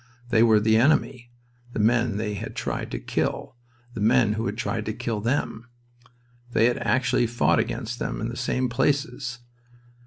[0.29, 1.29] They were "the enemy,"
[1.73, 3.55] the men they had tried to kill,
[3.93, 5.69] the men who had tried to kill them.
[6.53, 9.41] They had actually fought against them in the same places.